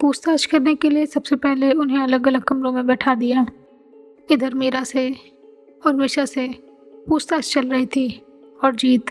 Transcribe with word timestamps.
पूछताछ 0.00 0.46
करने 0.46 0.74
के 0.74 0.90
लिए 0.90 1.06
सबसे 1.06 1.36
पहले 1.36 1.72
उन्हें 1.72 1.98
अलग 1.98 2.28
अलग 2.28 2.42
कमरों 2.42 2.72
में 2.72 2.86
बैठा 2.86 3.14
दिया। 3.14 3.46
इधर 4.30 4.54
मीरा 4.54 4.84
से 4.84 5.16
और 5.86 5.94
मिशा 5.94 6.24
से 6.24 6.48
पूछताछ 7.08 7.54
चल 7.54 7.66
रही 7.66 7.86
थी 7.86 8.22
और 8.64 8.74
जीत 8.74 9.04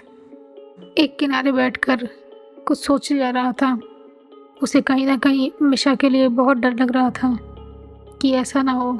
एक 0.97 1.17
किनारे 1.19 1.52
बैठकर 1.52 2.09
कुछ 2.67 2.77
सोचे 2.77 3.17
जा 3.17 3.29
रहा 3.29 3.52
था। 3.52 3.79
उसे 4.63 4.81
कहीं 4.81 5.05
ना 5.07 5.17
कहीं 5.17 5.52
मिशा 5.61 5.95
के 5.95 6.09
लिए 6.09 6.27
बहुत 6.27 6.57
डर 6.57 6.73
लग 6.73 6.91
रहा 6.91 7.09
था 7.09 7.38
कि 8.22 8.31
ऐसा 8.31 8.61
ना 8.61 8.72
हो 8.72 8.94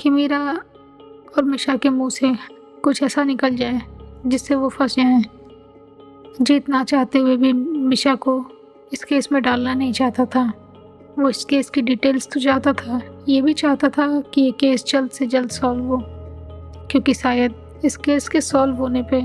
कि 0.00 0.10
मीरा 0.10 0.52
और 1.36 1.44
मिशा 1.44 1.76
के 1.76 1.88
मुँह 1.88 2.10
से 2.10 2.34
कुछ 2.82 3.02
ऐसा 3.02 3.24
निकल 3.24 3.56
जाए 3.56 3.80
जिससे 4.26 4.54
वो 4.54 4.68
फंस 4.68 4.96
जाए। 4.96 5.22
जीत 6.40 6.68
ना 6.68 6.84
चाहते 6.84 7.18
हुए 7.18 7.36
भी 7.36 7.52
मिशा 7.52 8.14
को 8.14 8.44
इस 8.92 9.04
केस 9.04 9.32
में 9.32 9.42
डालना 9.42 9.74
नहीं 9.74 9.92
चाहता 9.92 10.24
था। 10.24 10.59
वो 11.20 11.28
इस 11.30 11.44
केस 11.44 11.70
की 11.70 11.82
डिटेल्स 11.82 12.28
तो 12.28 12.40
चाहता 12.40 12.72
था, 12.72 13.00
ये 13.28 13.40
भी 13.42 13.52
चाहता 13.52 13.88
था 13.88 14.20
कि 14.34 14.40
ये 14.40 14.50
केस 14.50 14.84
जल्द 14.84 15.10
से 15.10 15.26
जल्द 15.26 15.50
सॉल्व 15.50 15.84
हो, 15.84 15.98
क्योंकि 16.90 17.14
शायद 17.14 17.54
इस 17.84 17.96
केस 17.96 18.28
के 18.28 18.40
सॉल्व 18.40 18.74
होने 18.74 19.02
पे 19.12 19.20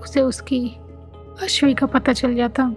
उसे 0.00 0.20
उसकी, 0.20 0.66
अश्वी 1.42 1.74
का 1.74 1.86
पता 1.86 2.12
चल 2.12 2.34
जाता। 2.34 2.74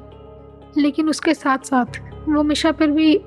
लेकिन 0.77 1.09
उसके 1.09 1.33
साथ 1.33 1.66
साथ 1.66 1.99
वो 2.30 2.44
मिशा 2.44 2.72
पर 2.72 2.91
भी 2.91 3.17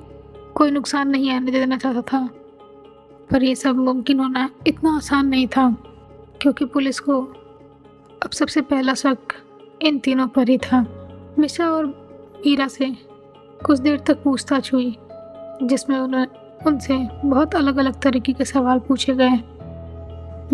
कोई 0.54 0.70
नुकसान 0.70 1.08
नहीं 1.08 1.30
आने 1.30 1.50
देना 1.50 1.76
चाहता 1.76 2.02
था। 2.02 2.28
पर 3.30 3.42
यह 3.42 3.54
सब 3.54 3.76
मुमकिन 3.76 4.20
होना 4.20 4.48
इतना 4.66 4.96
आसान 4.96 5.26
नहीं 5.26 5.46
था, 5.46 5.70
क्योंकि 6.40 6.64
पुलिस 6.64 7.00
को 7.00 7.20
अब 8.22 8.30
सबसे 8.30 8.60
पहला 8.60 8.94
शक 8.94 9.34
इन 9.82 9.98
तीनों 9.98 10.26
पर 10.28 10.48
ही 10.48 10.58
था। 10.58 10.84
मिशा 11.38 11.68
और 11.68 11.86
मीरा 12.46 12.68
से 12.68 12.90
कुछ 13.66 13.78
देर 13.78 13.98
तक 13.98 14.22
पूछताछ 14.22 14.72
हुई। 14.74 14.96
जिसमें 15.62 15.98
उन्हें, 15.98 16.26
उनसे 16.66 17.08
बहुत 17.24 17.54
अलग 17.54 17.76
अलग 17.76 18.00
तरीके 18.00 18.32
के 18.32 18.44
सवाल 18.44 18.78
पूछे 18.78 19.14
गए। 19.14 19.40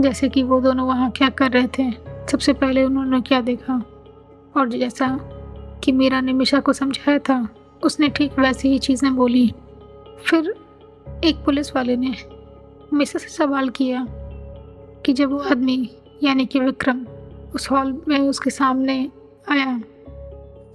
जैसे 0.03 0.29
कि 0.29 0.43
वो 0.43 0.61
दोनों 0.61 0.87
वहाँ 0.87 1.11
क्या 1.11 1.29
कर 1.29 1.51
रहे 1.51 1.67
थे, 1.79 1.91
सबसे 2.33 2.53
पहले 2.53 2.85
उन्होंने 2.85 3.21
क्या 3.21 3.41
देखा? 3.41 3.83
और 4.57 4.69
जैसा 4.69 5.19
कि 5.85 5.93
मीरा 5.93 6.21
ने 6.21 6.33
मिशा 6.33 6.61
को 6.61 6.73
समझाया 6.73 7.19
था, 7.19 7.49
उसने 7.83 8.09
ठीक 8.09 8.39
वैसी 8.39 8.69
ही 8.69 8.79
चीज़ें 8.79 9.17
बोली। 9.17 9.55
फिर 10.25 10.55
एक 11.25 11.45
पुलिस 11.45 11.77
वाले 11.77 11.97
ने 11.97 12.15
मिशा 12.93 13.19
से 13.19 13.29
सवाल 13.29 13.69
किया 13.69 14.07
कि 15.07 15.13
जब 15.13 15.31
वो 15.31 15.39
आदमी, 15.39 15.91
यानी 16.23 16.47
कि 16.47 16.61
विक्रम, 16.61 17.07
उस 17.55 17.71
हॉल 17.71 18.03
में 18.09 18.19
उसके 18.21 18.51
सामने 18.51 19.11
आया 19.51 19.79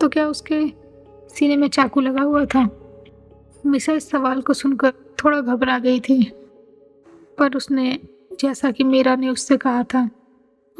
तो 0.01 0.09
क्या 0.09 0.27
उसके 0.27 0.67
सीने 1.29 1.55
में 1.55 1.67
चाकू 1.67 2.01
लगा 2.01 2.21
हुआ 2.21 2.45
था? 2.45 2.69
मिसा 3.65 3.93
इस 3.93 4.09
सवाल 4.09 4.41
को 4.41 4.53
सुनकर 4.53 4.93
थोड़ा 5.23 5.39
घबरा 5.41 5.77
गई 5.79 5.99
थी। 5.99 6.23
पर 7.37 7.55
उसने, 7.55 7.99
जैसा 8.39 8.71
कि 8.71 8.83
मीरा 8.83 9.15
ने 9.15 9.29
उससे 9.29 9.57
कहा 9.57 9.83
था, 9.83 10.09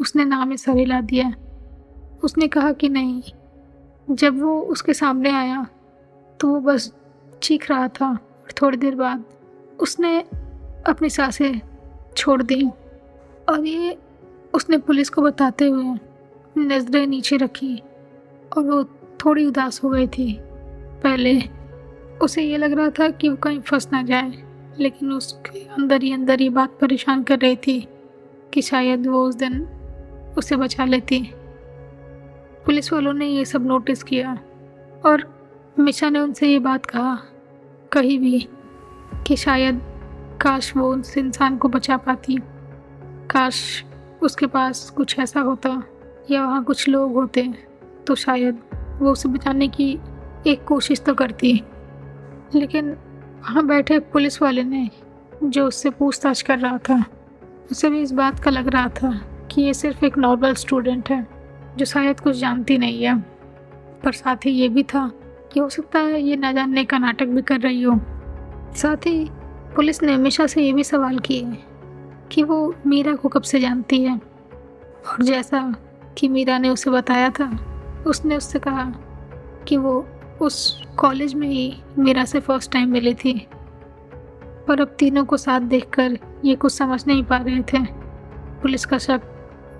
उसने 0.00 0.24
नाम 0.24 0.54
सर 0.56 0.76
हिला 0.76 1.00
दिया। 1.00 1.32
उसने 2.24 2.48
कहा 2.48 2.72
कि 2.72 2.88
नहीं, 2.88 3.22
जब 4.10 4.42
वो 4.42 4.60
उसके 4.60 4.94
सामने 4.94 5.30
आया 5.30 5.66
तो 6.40 6.48
वो 6.48 6.60
बस 6.60 6.92
चीख 7.42 7.70
रहा 7.70 7.88
था 7.88 8.10
और 8.10 8.52
थोड़ी 8.62 8.78
देर 8.78 8.94
बाद 8.94 9.24
उसने 9.80 10.18
अपनी 10.86 11.10
साँसें 11.10 11.60
छोड़ 12.16 12.42
दी। 12.42 12.62
और 13.48 13.66
ये 13.66 13.98
उसने 14.54 14.78
पुलिस 14.78 15.10
को 15.10 15.22
बताते 15.22 15.68
हुए 15.68 15.98
नज़रें 16.58 17.06
नीचे 17.06 17.36
रखी 17.36 17.76
और 18.56 18.64
वो 18.64 18.84
थोड़ी 19.24 19.46
उदास 19.46 19.82
हो 19.84 19.90
गई 19.90 20.06
थी। 20.08 20.36
पहले 21.02 21.61
उसे 22.22 22.42
ये 22.42 22.56
लग 22.56 22.72
रहा 22.72 22.90
था 22.90 23.08
कि 23.10 23.28
वो 23.28 23.36
कहीं 23.36 23.60
फंस 23.60 23.88
ना 23.92 24.02
जाए, 24.02 24.32
लेकिन 24.78 25.12
उसके 25.12 25.60
अंदर 25.68 26.02
ही 26.02 26.12
अंदर 26.12 26.42
ये 26.42 26.48
बात 26.48 26.78
परेशान 26.80 27.22
कर 27.22 27.38
रही 27.38 27.56
थी 27.56 27.80
कि 28.52 28.62
शायद 28.62 29.06
वो 29.06 29.24
उस 29.24 29.34
दिन 29.34 29.62
उसे 30.38 30.56
बचा 30.56 30.84
लेती। 30.84 31.20
पुलिस 32.66 32.92
वालों 32.92 33.12
ने 33.12 33.26
ये 33.26 33.44
सब 33.44 33.66
नोटिस 33.66 34.02
किया 34.02 34.38
और 35.04 35.24
मिशा 35.76 36.10
ने 36.10 36.20
उनसे 36.20 36.48
ये 36.48 36.58
बात 36.58 36.86
कहा, 36.86 37.18
कहीं 37.92 38.18
भी 38.18 38.46
कि 39.26 39.36
शायद 39.36 39.80
काश 40.42 40.76
वो 40.76 40.94
उस 40.94 41.16
इंसान 41.18 41.56
को 41.56 41.68
बचा 41.68 41.96
पाती। 41.96 42.38
काश 43.30 43.84
उसके 44.22 44.46
पास 44.46 44.88
कुछ 44.90 45.18
ऐसा 45.18 45.40
होता 45.40 45.82
या 46.30 46.44
वहाँ 46.44 46.62
कुछ 46.64 46.88
लोग 46.88 47.12
होते 47.14 47.48
तो 48.06 48.14
शायद 48.14 48.58
वो 49.00 49.12
उसे 49.12 49.28
बचाने 49.28 49.68
की 49.68 49.92
एक 50.46 50.64
कोशिश 50.64 51.00
तो 51.00 51.14
करती। 51.14 51.62
लेकिन 52.54 52.90
वहाँ 53.42 53.66
बैठे 53.66 53.98
पुलिस 53.98 54.42
वाले 54.42 54.64
ने 54.64 54.90
जो 55.44 55.66
उससे 55.66 55.90
पूछताछ 55.90 56.42
कर 56.42 56.58
रहा 56.58 56.78
था, 56.78 57.04
उसे 57.70 57.90
भी 57.90 58.00
इस 58.00 58.12
बात 58.12 58.40
का 58.40 58.50
लग 58.50 58.68
रहा 58.68 58.88
था 58.88 59.20
कि 59.50 59.62
ये 59.62 59.74
सिर्फ़ 59.74 60.04
एक 60.04 60.18
नॉर्मल 60.18 60.54
स्टूडेंट 60.54 61.10
है, 61.10 61.26
जो 61.76 61.84
शायद 61.84 62.20
कुछ 62.20 62.36
जानती 62.36 62.78
नहीं 62.78 63.02
है। 63.02 63.18
पर 64.04 64.12
साथ 64.12 64.36
ही 64.36 64.50
ये 64.50 64.68
भी 64.68 64.82
था 64.82 65.12
कि 65.52 65.60
हो 65.60 65.68
सकता 65.68 65.98
है 65.98 66.22
ये 66.22 66.36
ना 66.36 66.52
जानने 66.52 66.84
का 66.84 66.98
नाटक 66.98 67.26
भी 67.26 67.42
कर 67.42 67.60
रही 67.60 67.82
हो। 67.82 68.00
साथ 68.76 68.96
ही 68.96 69.30
पुलिस 69.76 70.02
ने 70.02 70.12
हमेशा 70.12 70.46
से 70.46 70.62
ये 70.62 70.72
भी 70.72 70.84
सवाल 70.84 71.18
किए 71.18 71.58
कि 72.32 72.42
वो 72.42 72.74
मीरा 72.86 73.14
को 73.14 73.28
कब 73.28 73.42
से 73.42 73.60
जानती 73.60 74.02
है। 74.02 74.16
और 75.08 75.22
जैसा 75.22 75.74
कि 76.18 76.28
मीरा 76.28 76.58
ने 76.58 76.68
उसे 76.68 76.90
बताया 76.90 77.30
था, 77.30 77.58
उसने 78.06 78.36
उससे 78.36 78.58
कहा 78.58 78.92
कि 79.68 79.76
वो 79.76 80.08
उस 80.42 80.82
कॉलेज 80.98 81.34
में 81.34 81.48
ही 81.48 81.82
मीरा 81.98 82.24
से 82.24 82.40
फ़र्स्ट 82.40 82.72
टाइम 82.72 82.90
मिली 82.90 83.14
थी। 83.14 83.46
पर 84.68 84.80
अब 84.80 84.96
तीनों 84.98 85.24
को 85.24 85.36
साथ 85.36 85.60
देखकर 85.60 86.18
ये 86.44 86.54
कुछ 86.54 86.72
समझ 86.72 87.06
नहीं 87.06 87.24
पा 87.24 87.36
रहे 87.36 87.62
थे। 87.62 87.78
पुलिस 88.62 88.84
का 88.84 88.98
शक 88.98 89.22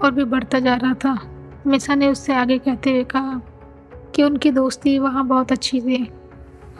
और 0.02 0.10
भी 0.10 0.24
बढ़ता 0.24 0.58
जा 0.58 0.74
रहा 0.74 0.94
था। 0.94 1.18
मिसा 1.66 1.94
ने 1.94 2.08
उससे 2.08 2.34
आगे 2.34 2.58
कहते 2.58 2.90
हुए 2.90 3.04
कहा 3.04 3.40
कि 4.14 4.22
उनकी 4.22 4.50
दोस्ती 4.50 4.98
वहाँ 4.98 5.26
बहुत 5.26 5.52
अच्छी 5.52 5.80
थी 5.80 6.04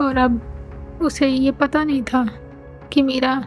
और 0.00 0.16
अब 0.16 0.40
उसे 1.02 1.28
ये 1.28 1.50
पता 1.50 1.84
नहीं 1.84 2.02
था 2.02 2.26
कि 2.92 3.02
मीरा 3.02 3.44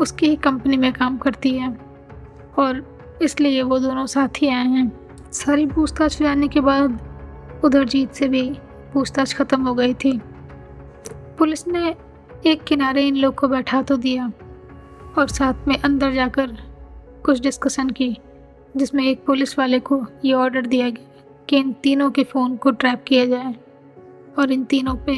उसकी 0.00 0.26
ही 0.26 0.36
कंपनी 0.36 0.76
में 0.76 0.92
काम 0.92 1.18
करती 1.18 1.50
है 1.58 1.76
और 2.58 3.00
इसलिए 3.22 3.62
वो 3.62 3.78
दोनों 3.78 4.06
साथ 4.06 4.42
ही 4.42 4.48
आए 4.48 4.66
हैं। 4.66 4.90
सारी 5.32 5.66
पूछताछ 5.66 6.18
जाने 6.18 6.48
के 6.48 6.60
बाद 6.60 6.98
उधर 7.64 7.84
जीत 7.84 8.12
से 8.12 8.28
भी 8.28 8.58
पूछताछ 8.92 9.34
खत्म 9.34 9.66
हो 9.66 9.74
गई 9.74 9.94
थी। 9.94 10.20
पुलिस 11.38 11.66
ने 11.68 11.94
एक 12.46 12.62
किनारे 12.64 13.06
इन 13.08 13.16
लोग 13.16 13.34
को 13.34 13.48
बैठा 13.48 13.82
तो 13.82 13.96
दिया 13.96 14.32
और 15.18 15.28
साथ 15.28 15.68
में 15.68 15.76
अंदर 15.76 16.12
जाकर 16.12 16.56
कुछ 17.24 17.40
डिस्कशन 17.40 17.90
की, 17.90 18.16
जिसमें 18.76 19.04
एक 19.04 19.24
पुलिस 19.24 19.58
वाले 19.58 19.80
को 19.80 20.04
ये 20.24 20.32
ऑर्डर 20.32 20.66
दिया 20.66 20.90
गया 20.90 21.06
कि 21.48 21.56
इन 21.56 21.72
तीनों 21.72 22.10
के 22.10 22.24
फ़ोन 22.24 22.56
को 22.56 22.70
ट्रैप 22.70 23.04
किया 23.06 23.24
जाए 23.26 23.54
और 24.38 24.52
इन 24.52 24.64
तीनों 24.64 24.94
पे 25.06 25.16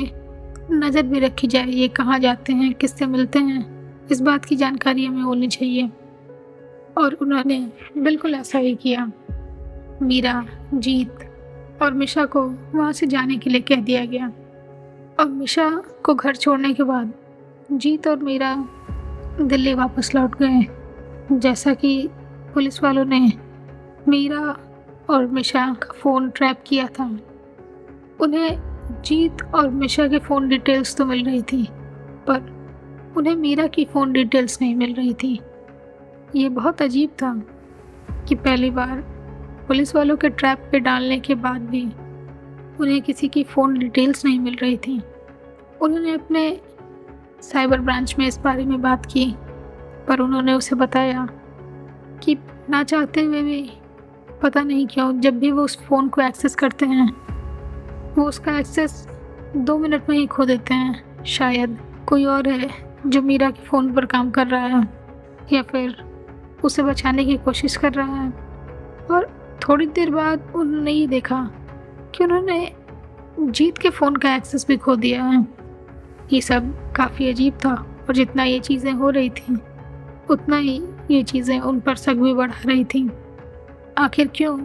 नज़र 0.71 1.03
भी 1.03 1.21
रखी 1.21 1.47
जाए, 1.47 1.67
ये 1.67 1.89
कहाँ 1.89 2.19
जाते 2.19 2.53
हैं, 2.53 2.73
किससे 2.75 3.07
मिलते 3.07 3.39
हैं, 3.39 4.07
इस 4.11 4.21
बात 4.21 4.45
की 4.45 4.57
जानकारी 4.57 5.07
हमें 5.07 5.23
होनी 5.23 5.49
चाहिए। 5.49 5.91
और 6.99 7.15
उन्होंने 7.15 7.59
बिल्कुल 7.99 8.35
ऐसा 8.35 8.59
ही 8.59 8.75
किया। 8.75 9.11
मीरा, 10.03 10.45
जीत 10.75 11.19
और 11.83 11.95
मिशा 11.95 12.25
को 12.25 12.43
वहाँ 12.75 12.93
से 12.93 13.07
जाने 13.07 13.37
के 13.37 13.51
लिए 13.51 13.61
कह 13.61 13.81
दिया 13.81 14.05
गया। 14.05 14.27
और 15.21 15.29
मिशा 15.29 15.69
को 16.05 16.15
घर 16.15 16.37
छोड़ने 16.37 16.73
के 16.75 16.83
बाद 16.83 17.13
जीत 17.73 18.07
और 18.07 18.17
मीरा 18.17 18.55
दिल्ली 19.41 19.75
वापस 19.75 20.15
लौट 20.15 20.37
गए 20.43 21.39
जैसा 21.39 21.75
कि 21.75 22.09
पुलिस 22.55 22.83
वालों 22.83 23.05
ने 23.05 23.21
मीरा 24.09 24.57
और 25.11 25.27
मिशा 25.27 25.67
का 25.75 25.93
फ़ोन 25.93 26.31
ट्रैप 26.31 26.63
किया 26.67 26.87
था। 26.89 27.05
उन्हें 28.21 29.03
जीत 29.05 29.43
और 29.55 29.71
मिशा 29.71 30.07
के 30.09 30.19
फ़ोन 30.19 30.49
डिटेल्स 30.49 30.97
तो 30.97 31.05
मिल 31.05 31.25
रही 31.25 31.43
थी, 31.43 31.65
पर 32.27 33.13
उन्हें 33.17 33.35
मीरा 33.37 33.67
की 33.67 33.85
फ़ोन 33.85 34.13
डिटेल्स 34.13 34.61
नहीं 34.63 34.75
मिल 34.75 34.95
रही 34.95 35.15
थी। 35.15 35.39
ये 36.37 36.49
बहुत 36.49 36.83
अजीब 36.83 37.11
था 37.23 37.35
कि 38.29 38.35
पहली 38.35 38.71
बार 38.71 39.05
पुलिस 39.69 39.95
वालों 39.97 40.17
के 40.17 40.29
ट्रैप 40.29 40.69
पे 40.73 40.81
डालने 40.81 41.19
के 41.21 41.35
बाद 41.35 41.61
भी 41.61 41.85
उन्हें 42.81 43.01
किसी 43.03 43.29
की 43.29 43.43
फ़ोन 43.45 43.79
डिटेल्स 43.79 44.25
नहीं 44.25 44.41
मिल 44.41 44.57
रही 44.63 44.77
थी। 44.77 45.01
उन्होंने 45.81 46.15
अपने 46.15 46.61
साइबर 47.43 47.81
ब्रांच 47.81 48.15
में 48.19 48.27
इस 48.27 48.39
बारे 48.39 48.65
में 48.65 48.81
बात 48.83 49.07
की, 49.07 49.35
पर 50.09 50.21
उन्होंने 50.21 50.53
उसे 50.55 50.77
बताया 50.77 51.27
कि 52.23 52.37
ना 52.71 52.83
चाहते 52.83 53.23
हुए 53.23 53.43
भी 53.43 53.71
पता 54.43 54.63
नहीं 54.63 54.87
क्यों, 54.87 55.21
जब 55.21 55.39
भी 55.39 55.51
वो 55.51 55.63
उस 55.63 55.79
फ़ोन 55.85 56.09
को 56.09 56.23
एक्सेस 56.23 56.55
करते 56.55 56.87
हैं, 56.87 57.09
वो 58.15 58.25
उसका 58.25 58.59
एक्सेस 58.59 59.07
दो 59.57 59.79
मिनट 59.79 60.09
में 60.09 60.17
ही 60.19 60.27
खो 60.27 60.45
देते 60.45 60.75
हैं। 60.75 61.25
शायद 61.25 61.79
कोई 62.09 62.25
और 62.25 62.49
है 62.49 62.69
जो 63.07 63.23
मीरा 63.23 63.51
के 63.51 63.63
फ़ोन 63.63 63.93
पर 63.93 64.07
काम 64.07 64.31
कर 64.31 64.47
रहा 64.47 64.67
है, 64.67 64.89
या 65.53 65.63
फिर 65.63 65.97
उसे 66.65 66.83
बचाने 66.83 67.25
की 67.25 67.37
कोशिश 67.37 67.77
कर 67.77 67.93
रहा 67.93 68.15
है, 68.15 68.31
और 69.11 69.42
थोड़ी 69.63 69.87
देर 69.87 70.11
बाद 70.11 70.53
उन्होंने 70.57 70.93
ये 70.93 71.07
देखा 71.07 71.43
कि 72.15 72.25
उन्होंने 72.25 72.73
जीत 73.41 73.79
के 73.79 73.91
फ़ोन 73.91 74.17
का 74.17 74.35
एक्सेस 74.37 74.67
भी 74.69 74.77
खो 74.77 74.97
दिया 74.97 75.25
है। 75.25 75.47
ये 76.33 76.41
सब 76.41 76.73
काफ़ी 76.97 77.29
अजीब 77.31 77.59
था 77.65 77.75
और 78.09 78.15
जितना 78.15 78.45
ये 78.45 78.59
चीज़ें 78.61 78.93
हो 78.93 79.11
रही 79.11 79.31
थी, 79.31 79.55
उतना 80.31 80.57
ही 80.57 80.83
ये 81.11 81.23
चीज़ें 81.23 81.59
उन 81.61 81.81
पर 81.81 81.97
शक 81.97 82.15
भी 82.15 82.33
बढ़ा 82.35 82.61
रही 82.65 82.85
थी। 82.85 83.09
आखिर 83.99 84.31
क्यों 84.37 84.59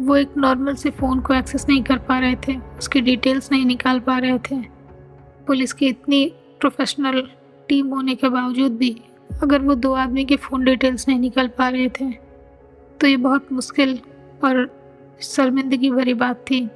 वो 0.00 0.16
एक 0.16 0.36
नॉर्मल 0.36 0.74
से 0.74 0.90
फ़ोन 0.90 1.20
को 1.20 1.34
एक्सेस 1.34 1.66
नहीं 1.68 1.82
कर 1.82 1.98
पा 1.98 2.18
रहे 2.18 2.36
थे, 2.46 2.56
उसकी 2.78 3.00
डिटेल्स 3.00 3.50
नहीं 3.52 3.64
निकाल 3.66 4.00
पा 4.00 4.18
रहे 4.18 4.38
थे। 4.40 4.60
पुलिस 5.46 5.72
की 5.72 5.86
इतनी 5.86 6.24
प्रोफेशनल 6.60 7.20
टीम 7.68 7.88
होने 7.88 8.14
के 8.14 8.28
बावजूद 8.28 8.76
भी 8.76 8.96
अगर 9.42 9.62
वो 9.62 9.74
दो 9.76 9.92
आदमी 9.94 10.24
के 10.24 10.36
फ़ोन 10.36 10.64
डिटेल्स 10.64 11.08
नहीं 11.08 11.18
निकाल 11.20 11.48
पा 11.58 11.68
रहे 11.68 11.88
थे 12.00 12.10
तो 13.00 13.06
ये 13.06 13.16
बहुत 13.18 13.52
मुश्किल 13.52 13.98
और 14.44 14.68
शर्मिंदगी 15.20 15.90
भरी 15.90 16.14
बात 16.14 16.36
थी 16.36 16.66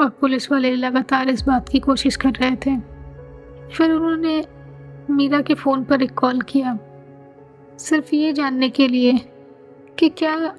और 0.00 0.08
पुलिस 0.10 0.50
वाले 0.52 0.74
लगातार 0.74 1.28
इस 1.28 1.42
बात 1.42 1.68
की 1.68 1.78
कोशिश 1.78 2.16
कर 2.16 2.30
रहे 2.30 2.56
थे। 2.56 2.76
फिर 3.74 3.90
उन्होंने 3.90 4.44
मीरा 5.10 5.40
के 5.40 5.54
फ़ोन 5.54 5.84
पर 5.84 6.02
एक 6.02 6.14
कॉल 6.14 6.40
किया। 6.40 6.78
सिर्फ़ 7.78 8.14
ये 8.14 8.32
जानने 8.32 8.68
के 8.70 8.88
लिए 8.88 9.18
कि 9.98 10.08
क्या 10.08 10.54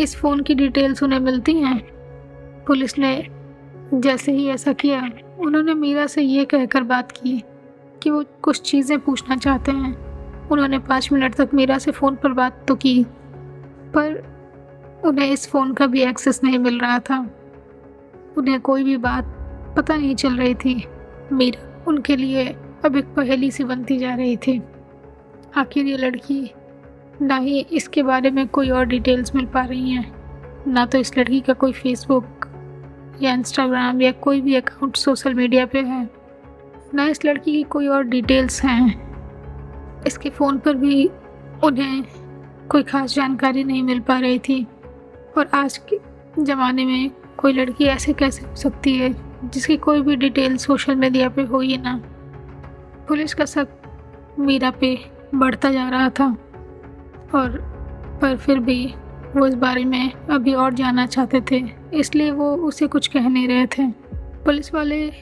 इस 0.00 0.16
फ़ोन 0.16 0.42
की 0.42 0.54
डिटेल्स 0.54 1.02
उन्हें 1.02 1.20
मिलती 1.20 1.54
हैं? 1.54 1.78
पुलिस 2.66 2.98
ने 2.98 3.28
जैसे 3.94 4.32
ही 4.32 4.46
ऐसा 4.48 4.72
किया, 4.72 5.10
उन्होंने 5.38 5.74
मीरा 5.74 6.06
से 6.06 6.22
ये 6.22 6.44
कहकर 6.44 6.82
बात 6.82 7.12
की 7.12 7.42
कि 8.02 8.10
वो 8.10 8.24
कुछ 8.42 8.70
चीज़ें 8.70 8.98
पूछना 9.00 9.36
चाहते 9.36 9.72
हैं। 9.72 9.94
उन्होंने 10.48 10.78
पाँच 10.78 11.12
मिनट 11.12 11.34
तक 11.34 11.50
मीरा 11.54 11.78
से 11.78 11.90
फ़ोन 11.90 12.16
पर 12.16 12.32
बात 12.32 12.64
तो 12.68 12.74
की, 12.74 13.04
पर 13.94 14.35
उन्हें 15.06 15.26
इस 15.26 15.48
फ़ोन 15.50 15.72
का 15.74 15.86
भी 15.86 16.02
एक्सेस 16.02 16.40
नहीं 16.44 16.58
मिल 16.58 16.78
रहा 16.80 16.98
था। 17.00 17.18
उन्हें 18.38 18.60
कोई 18.60 18.84
भी 18.84 18.96
बात 18.98 19.24
पता 19.76 19.96
नहीं 19.96 20.14
चल 20.14 20.36
रही 20.36 20.54
थी। 20.54 20.82
मीरा 21.32 21.84
उनके 21.88 22.16
लिए 22.16 22.46
अब 22.84 22.96
एक 22.96 23.14
पहेली 23.14 23.50
सी 23.50 23.64
बनती 23.64 23.98
जा 23.98 24.14
रही 24.14 24.36
थी। 24.36 24.60
आखिर 25.56 25.86
ये 25.86 25.96
लड़की 25.96 26.50
ना 27.22 27.36
ही 27.36 27.58
इसके 27.72 28.02
बारे 28.02 28.30
में 28.30 28.46
कोई 28.48 28.70
और 28.70 28.84
डिटेल्स 28.86 29.34
मिल 29.34 29.46
पा 29.46 29.64
रही 29.64 29.90
हैं, 29.90 30.12
ना 30.66 30.84
तो 30.86 30.98
इस 30.98 31.16
लड़की 31.18 31.40
का 31.40 31.52
कोई 31.52 31.72
फेसबुक 31.72 32.46
या 33.22 33.32
इंस्टाग्राम 33.32 34.02
या 34.02 34.12
कोई 34.12 34.40
भी 34.40 34.54
अकाउंट 34.54 34.96
सोशल 34.96 35.34
मीडिया 35.34 35.66
पे 35.66 35.80
है, 35.80 36.08
ना 36.94 37.06
इस 37.06 37.24
लड़की 37.24 37.52
की 37.52 37.62
कोई 37.62 37.86
और 37.86 38.04
डिटेल्स 38.04 38.62
हैं। 38.64 40.04
इसके 40.06 40.30
फ़ोन 40.30 40.58
पर 40.58 40.74
भी 40.76 41.06
उन्हें 41.64 42.04
कोई 42.70 42.82
ख़ास 42.82 43.14
जानकारी 43.14 43.64
नहीं 43.64 43.82
मिल 43.82 44.00
पा 44.00 44.18
रही 44.18 44.38
थी। 44.38 44.66
और 45.38 45.50
आज 45.54 45.78
के 45.78 45.98
ज़माने 46.42 46.84
में 46.84 47.10
कोई 47.36 47.52
लड़की 47.52 47.84
ऐसे 47.84 48.12
कैसे 48.12 48.46
हो 48.46 48.56
सकती 48.56 48.96
है, 48.96 49.14
जिसकी 49.44 49.76
कोई 49.76 50.00
भी 50.00 50.16
डिटेल 50.16 50.56
सोशल 50.56 50.96
मीडिया 50.96 51.28
पे 51.28 51.42
हो 51.42 51.60
ही 51.60 51.76
ना? 51.76 52.02
पुलिस 53.08 53.34
का 53.34 53.44
शक 53.44 53.68
मीरा 54.38 54.70
पे 54.70 54.98
बढ़ता 55.34 55.70
जा 55.70 55.88
रहा 55.88 56.10
था। 56.10 56.36
और, 57.34 57.48
पर 58.22 58.36
फिर 58.36 58.58
भी 58.58 58.94
वो 59.36 59.46
इस 59.46 59.54
बारे 59.54 59.84
में 59.84 60.12
अभी 60.12 60.54
और 60.54 60.74
जानना 60.74 61.06
चाहते 61.06 61.40
थे, 61.50 61.64
इसलिए 61.94 62.30
वो 62.30 62.56
उसे 62.56 62.86
कुछ 62.86 63.06
कह 63.06 63.28
नहीं 63.28 63.48
रहे 63.48 63.66
थे। 63.66 63.88
पुलिस 64.14 64.74
वाले 64.74 65.12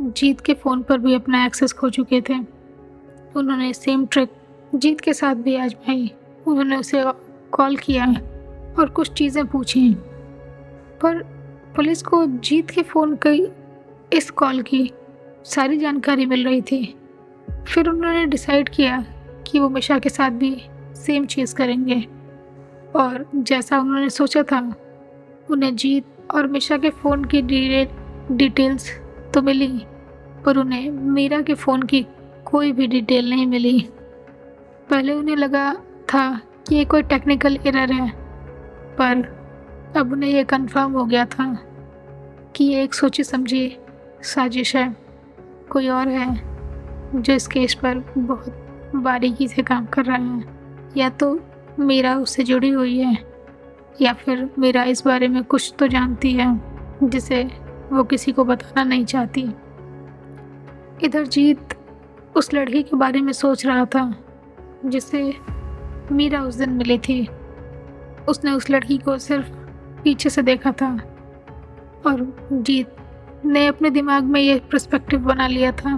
जीत 0.00 0.40
के 0.40 0.54
फ़ोन 0.54 0.82
पर 0.82 0.98
भी 0.98 1.14
अपना 1.14 1.46
एक्सेस 1.46 1.72
खो 1.72 1.90
चुके 1.90 2.20
थे। 2.20 2.34
उन्होंने 3.36 3.72
सेम 3.72 4.06
ट्रिक 4.06 4.28
जीत 4.74 5.00
के 5.00 5.12
साथ 5.12 5.34
भी 5.34 5.56
आजमाई 5.56 6.12
उन्होंने 6.46 6.76
उसे 6.76 7.04
कॉल 7.52 7.76
किया 7.76 8.04
और 8.78 8.88
कुछ 8.88 9.12
चीज़ें 9.12 9.46
पूछी 9.46 9.94
पर 11.02 11.22
पुलिस 11.76 12.02
को 12.02 12.24
जीत 12.26 12.70
के 12.70 12.82
फ़ोन 12.82 13.14
की 13.16 13.52
इस 14.16 14.30
कॉल 14.30 14.62
की 14.62 14.90
सारी 15.44 15.78
जानकारी 15.78 16.26
मिल 16.26 16.44
रही 16.44 16.60
थी। 16.62 16.96
फिर 17.68 17.88
उन्होंने 17.88 18.26
डिसाइड 18.26 18.68
किया 18.68 19.04
कि 19.46 19.58
वो 19.58 19.68
मिशा 19.68 19.98
के 19.98 20.08
साथ 20.08 20.30
भी 20.30 20.56
सेम 20.96 21.26
चीज़ 21.26 21.54
करेंगे। 21.54 22.00
और 22.96 23.26
जैसा 23.34 23.78
उन्होंने 23.80 24.10
सोचा 24.10 24.42
था, 24.42 24.60
उन्हें 25.50 25.74
जीत 25.76 26.04
और 26.34 26.46
मिशा 26.46 26.76
के 26.76 26.90
फ़ोन 26.90 27.24
की 27.24 27.42
डिटेल्स 27.42 28.90
तो 29.34 29.42
मिली, 29.42 29.86
पर 30.44 30.56
उन्हें 30.56 30.90
मीरा 30.90 31.40
के 31.42 31.54
फ़ोन 31.54 31.82
की 31.82 32.06
कोई 32.44 32.72
भी 32.72 32.86
डिटेल 32.86 33.30
नहीं 33.30 33.46
मिली। 33.46 33.88
पहले 34.90 35.12
उन्हें 35.12 35.36
लगा 35.36 35.72
था 36.08 36.30
कि 36.68 36.74
ये 36.74 36.84
कोई 36.84 37.02
टेक्निकल 37.02 37.56
एरर 37.66 37.92
है 37.92 38.21
पर 38.98 39.22
अब 39.96 40.12
उन्हें 40.12 40.30
यह 40.30 40.44
कंफर्म 40.44 40.92
हो 40.92 41.04
गया 41.04 41.24
था 41.26 41.46
कि 42.56 42.64
ये 42.64 42.82
एक 42.82 42.94
सोची 42.94 43.24
समझी 43.24 43.76
साजिश 44.22 44.74
है। 44.76 44.96
कोई 45.70 45.88
और 45.88 46.08
है 46.08 46.40
जो 47.14 47.32
इस 47.32 47.46
केस 47.46 47.74
पर 47.74 47.98
बहुत 48.18 48.92
बारीकी 48.94 49.48
से 49.48 49.62
काम 49.62 49.86
कर 49.86 50.04
रहा 50.04 50.16
है। 50.16 50.44
या 50.96 51.08
तो 51.10 51.38
मीरा 51.78 52.14
उससे 52.16 52.42
जुड़ी 52.42 52.68
हुई 52.68 52.98
है, 52.98 53.16
या 54.00 54.12
फिर 54.12 54.48
मीरा 54.58 54.82
इस 54.84 55.04
बारे 55.04 55.28
में 55.28 55.42
कुछ 55.44 55.74
तो 55.78 55.86
जानती 55.86 56.32
है, 56.32 56.48
जिसे 57.02 57.42
वो 57.92 58.04
किसी 58.04 58.32
को 58.32 58.44
बताना 58.44 58.84
नहीं 58.84 59.04
चाहती। 59.04 59.48
इधर 61.02 61.26
जीत 61.26 61.74
उस 62.36 62.52
लड़की 62.54 62.82
के 62.82 62.96
बारे 62.96 63.20
में 63.20 63.32
सोच 63.32 63.66
रहा 63.66 63.84
था, 63.84 64.14
जिसे 64.86 65.34
मीरा 66.12 66.42
उस 66.42 66.54
दिन 66.54 66.70
मिली 66.70 66.98
थी। 66.98 67.28
उसने 68.28 68.50
उस 68.50 68.70
लड़की 68.70 68.98
को 68.98 69.18
सिर्फ़ 69.18 69.50
पीछे 70.02 70.30
से 70.30 70.42
देखा 70.42 70.72
था 70.72 70.94
और 72.06 72.48
जीत 72.52 72.96
ने 73.44 73.66
अपने 73.66 73.90
दिमाग 73.90 74.24
में 74.24 74.40
ये 74.40 74.58
प्रस्पेक्टिव 74.70 75.20
बना 75.20 75.46
लिया 75.46 75.72
था 75.72 75.96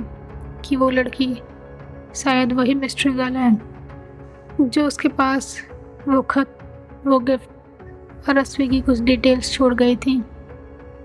कि 0.65 0.77
वो 0.77 0.91
लड़की 0.91 1.35
शायद 2.15 2.53
वही 2.53 2.75
मिस्ट्री 2.75 3.13
गर्ल 3.13 3.37
है, 3.37 3.61
जो 4.61 4.87
उसके 4.87 5.09
पास 5.09 5.69
वो 6.09 6.23
खत, 6.23 6.59
वो 7.07 7.19
गिफ्ट 7.19 8.29
और 8.29 8.39
रस्वी 8.39 8.69
की 8.69 8.81
कुछ 8.81 9.01
डिटेल्स 9.01 9.53
छोड़ 9.53 9.75
गई 9.75 9.97
थी। 9.97 10.23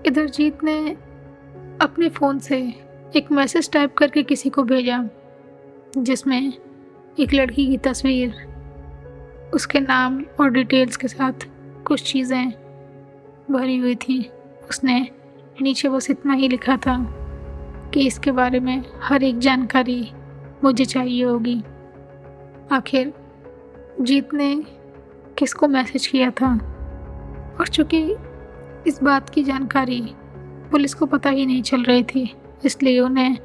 इधर 0.06 0.26
जीत 0.26 0.64
ने 0.64 0.96
अपने 1.80 2.08
फ़ोन 2.08 2.38
से 2.38 2.74
एक 3.16 3.32
मैसेज 3.32 3.70
टाइप 3.70 3.94
करके 3.94 4.22
किसी 4.22 4.50
को 4.50 4.62
भेजा, 4.62 5.04
जिसमें 5.98 6.52
एक 7.20 7.34
लड़की 7.34 7.66
की 7.66 7.78
तस्वीर 7.78 8.49
उसके 9.54 9.80
नाम 9.80 10.22
और 10.40 10.50
डिटेल्स 10.50 10.96
के 10.96 11.08
साथ 11.08 11.46
कुछ 11.86 12.02
चीज़ें 12.12 12.50
भरी 13.50 13.76
हुई 13.78 13.94
थी। 13.94 14.20
उसने 14.70 15.00
नीचे 15.62 15.88
बस 15.88 16.10
इतना 16.10 16.32
ही 16.32 16.48
लिखा 16.48 16.76
था 16.76 16.96
कि 17.94 18.06
इसके 18.06 18.32
बारे 18.32 18.60
में 18.60 18.82
हर 19.02 19.22
एक 19.22 19.38
जानकारी 19.38 20.12
मुझे 20.64 20.84
चाहिए 20.84 21.24
होगी। 21.24 21.62
आखिर 22.72 23.12
जीत 24.00 24.34
ने 24.34 24.54
किसको 25.38 25.68
मैसेज 25.68 26.06
किया 26.06 26.30
था? 26.30 26.52
और 27.60 27.68
चूँकि 27.68 28.02
इस 28.86 29.02
बात 29.02 29.30
की 29.30 29.42
जानकारी 29.42 30.02
पुलिस 30.70 30.94
को 30.94 31.06
पता 31.06 31.30
ही 31.30 31.46
नहीं 31.46 31.62
चल 31.62 31.82
रही 31.82 32.02
थी, 32.04 32.30
इसलिए 32.64 33.00
उन्हें 33.00 33.38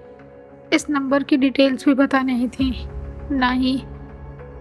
इस 0.73 0.89
नंबर 0.89 1.23
की 1.23 1.37
डिटेल्स 1.37 1.85
भी 1.85 1.93
पता 1.95 2.21
नहीं 2.21 2.47
थी, 2.49 2.71
ना 3.31 3.49
ही 3.51 3.75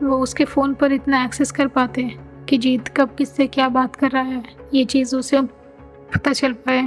वो 0.03 0.19
उसके 0.19 0.45
फ़ोन 0.45 0.75
पर 0.75 0.93
इतना 0.93 1.25
एक्सेस 1.25 1.51
कर 1.53 1.69
पाते 1.69 2.03
कि 2.49 2.59
जीत 2.59 2.89
कब 2.89 3.15
किससे 3.19 3.47
क्या 3.47 3.69
बात 3.69 3.97
कर 3.97 4.11
रहा 4.11 4.23
है, 4.23 4.43
ये 4.75 4.85
चीज़ 4.85 5.15
उसे 5.17 5.41
पता 5.41 6.33
चल 6.33 6.53
पाए। 6.67 6.83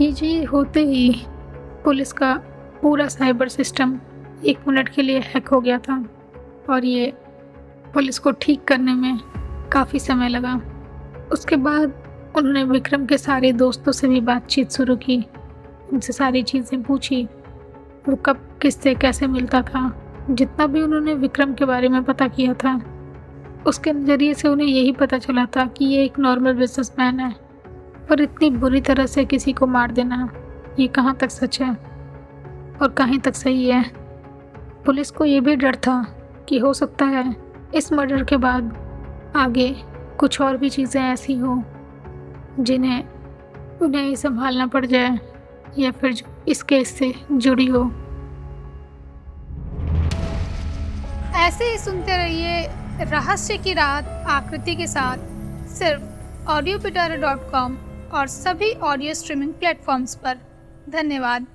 ये 0.00 0.12
चीज़ 0.12 0.46
होते 0.46 0.84
ही 0.84 1.12
पुलिस 1.84 2.12
का 2.12 2.34
पूरा 2.82 3.06
साइबर 3.08 3.48
सिस्टम 3.48 3.98
एक 4.46 4.68
मिनट 4.68 4.88
के 4.88 5.02
लिए 5.02 5.18
हैक 5.24 5.48
हो 5.48 5.60
गया 5.60 5.78
था 5.78 6.04
और 6.70 6.84
ये 6.84 7.12
पुलिस 7.94 8.18
को 8.18 8.30
ठीक 8.32 8.64
करने 8.64 8.94
में 8.94 9.18
काफ़ी 9.72 9.98
समय 9.98 10.28
लगा। 10.28 10.60
उसके 11.32 11.56
बाद 11.56 11.92
उन्होंने 12.36 12.62
विक्रम 12.64 13.06
के 13.06 13.18
सारे 13.18 13.52
दोस्तों 13.52 13.92
से 13.92 14.08
भी 14.08 14.20
बातचीत 14.20 14.72
शुरू 14.72 14.96
की, 14.96 15.24
उनसे 15.92 16.12
सारी 16.12 16.42
चीज़ें 16.42 16.82
पूछी, 16.82 17.22
वो 18.08 18.16
कब 18.16 18.46
किससे 18.62 18.94
कैसे 18.94 19.26
मिलता 19.26 19.62
था 19.62 19.88
जितना 20.30 20.66
भी 20.66 20.82
उन्होंने 20.82 21.14
विक्रम 21.14 21.54
के 21.54 21.64
बारे 21.64 21.88
में 21.88 22.02
पता 22.04 22.28
किया 22.28 22.54
था, 22.54 22.74
उसके 23.66 23.92
नज़रिए 23.92 24.34
से 24.34 24.48
उन्हें 24.48 24.66
यही 24.66 24.92
पता 24.92 25.18
चला 25.18 25.44
था 25.46 25.64
कि 25.66 25.84
ये 25.84 26.04
एक 26.04 26.18
नॉर्मल 26.18 26.52
बिजनेसमैन 26.52 27.20
है 27.20 27.30
पर 28.08 28.20
इतनी 28.20 28.50
बुरी 28.50 28.80
तरह 28.80 29.06
से 29.06 29.24
किसी 29.24 29.52
को 29.52 29.66
मार 29.66 29.92
देना, 29.92 30.28
ये 30.78 30.86
कहाँ 30.86 31.14
तक 31.16 31.30
सच 31.30 31.60
है 31.62 31.70
और 32.82 32.94
कहीं 32.98 33.18
तक 33.18 33.34
सही 33.34 33.68
है? 33.68 33.84
पुलिस 34.86 35.10
को 35.10 35.24
ये 35.24 35.40
भी 35.40 35.56
डर 35.56 35.76
था 35.76 36.02
कि 36.48 36.58
हो 36.58 36.72
सकता 36.72 37.04
है 37.04 37.34
इस 37.74 37.92
मर्डर 37.92 38.24
के 38.24 38.36
बाद 38.36 38.72
आगे 39.36 39.74
कुछ 40.18 40.40
और 40.40 40.56
भी 40.56 40.68
चीज़ें 40.70 41.02
ऐसी 41.02 41.34
हो, 41.34 41.62
जिन्हें, 42.60 43.04
उन्हें 43.82 44.14
संभालना 44.14 44.66
पड़ 44.66 44.84
जाए 44.86 45.18
या 45.78 45.90
फिर 45.90 46.22
इस 46.48 46.62
केस 46.62 46.88
से 46.88 47.12
जुड़ी 47.32 47.66
हो। 47.66 47.84
ऐसे 51.50 51.64
ही 51.64 51.78
सुनते 51.78 52.16
रहिए 52.16 53.06
रहस्य 53.10 53.56
की 53.58 53.72
रात 53.74 54.04
आकृति 54.30 54.74
के 54.76 54.86
साथ 54.86 55.18
सिर्फ़ 55.68 56.48
ऑडियो 56.48 56.78
पिटारा 56.78 57.16
डॉट 57.16 57.50
कॉम 57.50 57.76
और 58.12 58.26
सभी 58.26 58.72
ऑडियो 58.90 59.14
स्ट्रीमिंग 59.14 59.52
प्लेटफॉर्म्स 59.54 60.14
पर। 60.14 60.36
धन्यवाद। 60.90 61.46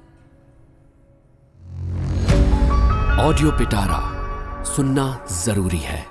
ऑडियो 3.21 3.51
पिटारा 3.51 4.01
सुनना 4.65 5.07
ज़रूरी 5.31 5.77
है। 5.77 6.03